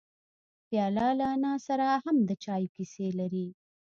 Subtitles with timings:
[0.67, 3.47] پیاله له انا سره هم د چایو کیسې لري.